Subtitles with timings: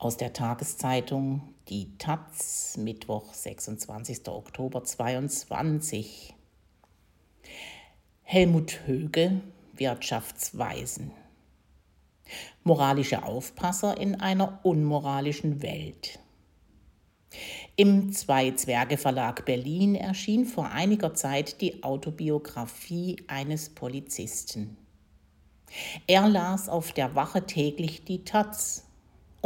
[0.00, 4.28] Aus der Tageszeitung Die Taz, Mittwoch, 26.
[4.28, 6.36] Oktober 22.
[8.22, 9.40] Helmut Höge,
[9.72, 11.10] Wirtschaftsweisen.
[12.62, 16.20] Moralische Aufpasser in einer unmoralischen Welt.
[17.74, 24.76] Im Zwei-Zwerge-Verlag Berlin erschien vor einiger Zeit die Autobiografie eines Polizisten.
[26.06, 28.84] Er las auf der Wache täglich die Taz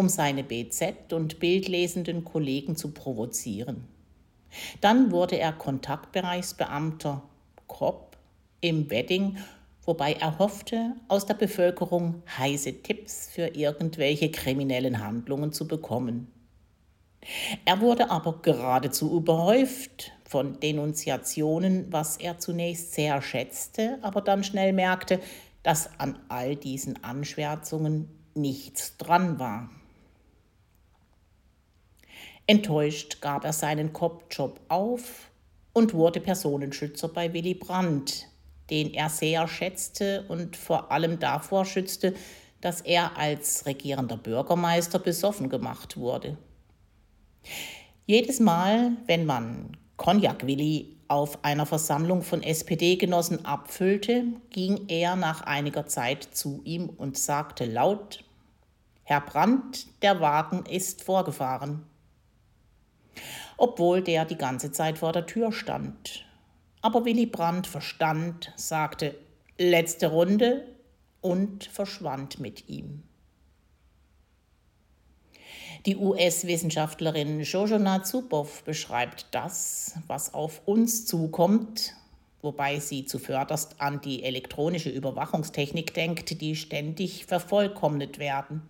[0.03, 3.87] um seine BZ und bildlesenden Kollegen zu provozieren.
[4.81, 7.23] Dann wurde er Kontaktbereichsbeamter
[7.69, 8.17] Kopp
[8.61, 9.37] im Wedding,
[9.85, 16.27] wobei er hoffte, aus der Bevölkerung heiße Tipps für irgendwelche kriminellen Handlungen zu bekommen.
[17.65, 24.73] Er wurde aber geradezu überhäuft von Denunziationen, was er zunächst sehr schätzte, aber dann schnell
[24.73, 25.21] merkte,
[25.63, 29.71] dass an all diesen Anschwärzungen nichts dran war.
[32.47, 35.31] Enttäuscht gab er seinen Kopfjob auf
[35.73, 38.27] und wurde Personenschützer bei Willy Brandt,
[38.69, 42.15] den er sehr schätzte und vor allem davor schützte,
[42.61, 46.37] dass er als regierender Bürgermeister besoffen gemacht wurde.
[48.07, 55.43] Jedes Mal, wenn man Cognac Willi auf einer Versammlung von SPD-Genossen abfüllte, ging er nach
[55.43, 58.25] einiger Zeit zu ihm und sagte laut
[59.05, 61.85] Herr Brandt, der Wagen ist vorgefahren
[63.57, 66.25] obwohl der die ganze Zeit vor der Tür stand.
[66.81, 69.15] Aber Willy Brandt verstand, sagte
[69.59, 70.67] letzte Runde
[71.21, 73.03] und verschwand mit ihm.
[75.87, 81.95] Die US-Wissenschaftlerin Jojona Zuboff beschreibt das, was auf uns zukommt,
[82.41, 88.63] wobei sie zuvörderst an die elektronische Überwachungstechnik denkt, die ständig vervollkommnet werden.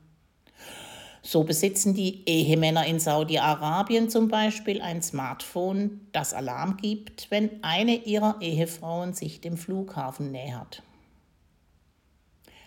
[1.25, 7.95] So besitzen die Ehemänner in Saudi-Arabien zum Beispiel ein Smartphone, das Alarm gibt, wenn eine
[7.95, 10.83] ihrer Ehefrauen sich dem Flughafen nähert.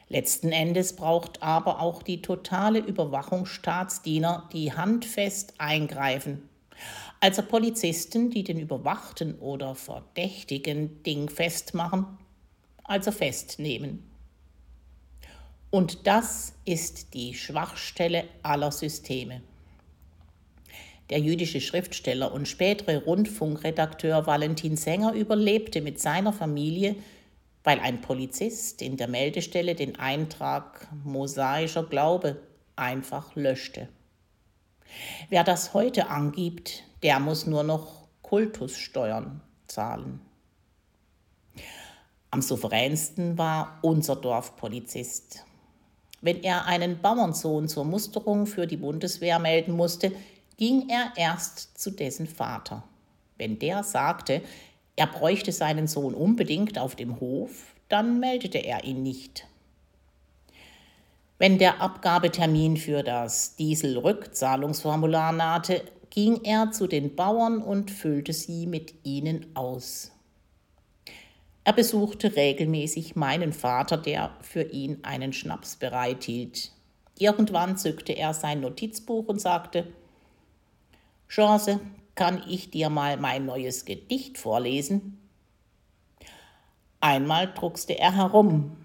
[0.08, 6.48] Letzten Endes braucht aber auch die totale Überwachung Staatsdiener, die handfest eingreifen.
[7.20, 12.06] Also Polizisten, die den Überwachten oder Verdächtigen Ding festmachen,
[12.86, 14.15] also festnehmen.
[15.76, 19.42] Und das ist die Schwachstelle aller Systeme.
[21.10, 26.96] Der jüdische Schriftsteller und spätere Rundfunkredakteur Valentin Sänger überlebte mit seiner Familie,
[27.66, 32.42] weil ein Polizist in der Meldestelle den Eintrag mosaischer Glaube
[32.78, 33.90] einfach löschte.
[35.28, 40.22] Wer das heute angibt, der muss nur noch Kultussteuern zahlen.
[42.32, 45.44] Am souveränsten war unser Dorfpolizist.
[46.26, 50.12] Wenn er einen Bauernsohn zur Musterung für die Bundeswehr melden musste,
[50.58, 52.82] ging er erst zu dessen Vater.
[53.38, 54.42] Wenn der sagte,
[54.96, 59.46] er bräuchte seinen Sohn unbedingt auf dem Hof, dann meldete er ihn nicht.
[61.38, 68.66] Wenn der Abgabetermin für das Dieselrückzahlungsformular nahte, ging er zu den Bauern und füllte sie
[68.66, 70.15] mit ihnen aus.
[71.66, 76.72] Er besuchte regelmäßig meinen Vater, der für ihn einen Schnaps bereithielt.
[77.18, 79.92] Irgendwann zückte er sein Notizbuch und sagte,
[81.28, 81.80] Chance,
[82.14, 85.18] kann ich dir mal mein neues Gedicht vorlesen?
[87.00, 88.78] Einmal druckste er herum.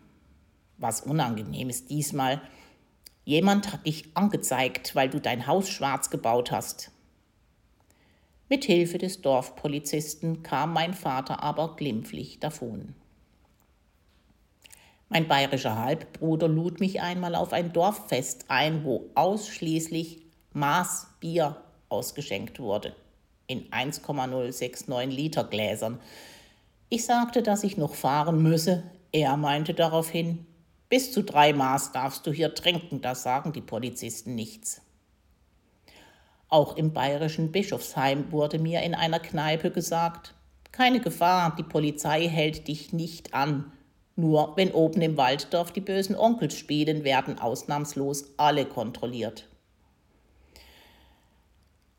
[0.78, 2.40] Was unangenehm ist diesmal.
[3.26, 6.90] Jemand hat dich angezeigt, weil du dein Haus schwarz gebaut hast.
[8.52, 12.96] Mit Hilfe des Dorfpolizisten kam mein Vater aber glimpflich davon.
[15.08, 20.22] Mein bayerischer Halbbruder lud mich einmal auf ein Dorffest ein, wo ausschließlich
[20.52, 22.96] Maßbier ausgeschenkt wurde.
[23.46, 26.00] In 1,069 Liter Gläsern.
[26.88, 28.82] Ich sagte, dass ich noch fahren müsse.
[29.12, 30.44] Er meinte daraufhin,
[30.88, 34.82] bis zu drei Maß darfst du hier trinken, da sagen die Polizisten nichts.
[36.50, 40.34] Auch im bayerischen Bischofsheim wurde mir in einer Kneipe gesagt,
[40.72, 43.72] keine Gefahr, die Polizei hält dich nicht an.
[44.16, 49.46] Nur wenn oben im Walddorf die bösen Onkels spielen, werden ausnahmslos alle kontrolliert.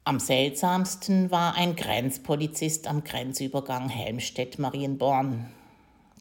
[0.03, 5.51] Am seltsamsten war ein Grenzpolizist am Grenzübergang Helmstedt-Marienborn.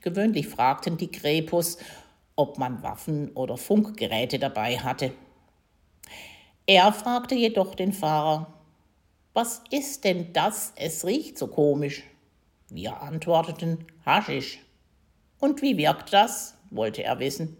[0.02, 1.78] Gewöhnlich fragten die Krepus,
[2.36, 5.12] ob man Waffen oder Funkgeräte dabei hatte.
[6.72, 8.46] Er fragte jedoch den Fahrer,
[9.32, 10.72] was ist denn das?
[10.76, 12.04] Es riecht so komisch.
[12.68, 14.60] Wir antworteten, Haschisch.
[15.40, 16.54] Und wie wirkt das?
[16.70, 17.56] wollte er wissen.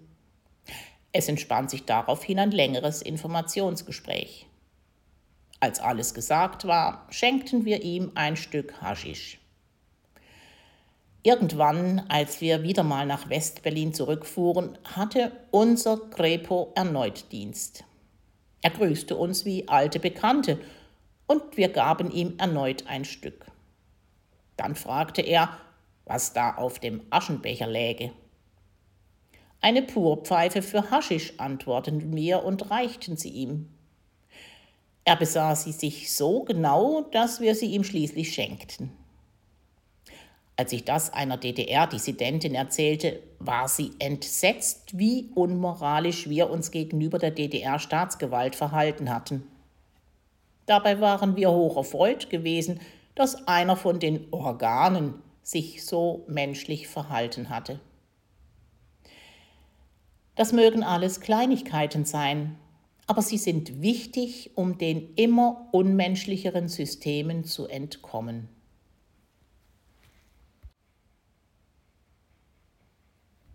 [1.10, 4.46] Es entspann sich daraufhin ein längeres Informationsgespräch.
[5.58, 9.40] Als alles gesagt war, schenkten wir ihm ein Stück Haschisch.
[11.24, 17.82] Irgendwann, als wir wieder mal nach Westberlin zurückfuhren, hatte unser Grepo erneut Dienst.
[18.62, 20.58] Er grüßte uns wie alte Bekannte
[21.26, 23.46] und wir gaben ihm erneut ein Stück.
[24.56, 25.56] Dann fragte er,
[26.04, 28.12] was da auf dem Aschenbecher läge.
[29.62, 33.68] Eine Purpfeife für Haschisch, antworteten wir und reichten sie ihm.
[35.04, 38.90] Er besah sie sich so genau, dass wir sie ihm schließlich schenkten.
[40.60, 47.30] Als ich das einer DDR-Dissidentin erzählte, war sie entsetzt, wie unmoralisch wir uns gegenüber der
[47.30, 49.44] DDR-Staatsgewalt verhalten hatten.
[50.66, 52.78] Dabei waren wir hoch erfreut gewesen,
[53.14, 57.80] dass einer von den Organen sich so menschlich verhalten hatte.
[60.34, 62.58] Das mögen alles Kleinigkeiten sein,
[63.06, 68.59] aber sie sind wichtig, um den immer unmenschlicheren Systemen zu entkommen.